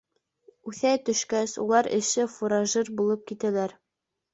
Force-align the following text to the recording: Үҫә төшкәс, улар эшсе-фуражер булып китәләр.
Үҫә 0.71 0.93
төшкәс, 1.11 1.55
улар 1.67 1.93
эшсе-фуражер 2.01 2.95
булып 3.01 3.27
китәләр. 3.33 3.83